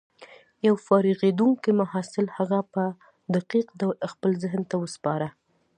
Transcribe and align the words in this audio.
يو 0.67 0.75
فارغېدونکي 0.85 1.71
محصل 1.81 2.25
هغه 2.37 2.59
په 2.73 2.83
دقيق 3.35 3.67
ډول 3.79 3.95
خپل 4.11 4.31
ذهن 4.43 4.61
ته 4.69 4.75
وسپاره. 4.83 5.27